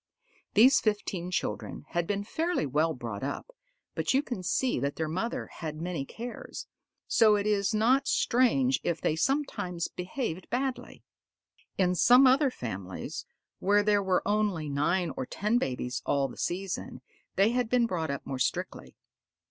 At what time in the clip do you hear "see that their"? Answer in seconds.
4.41-5.07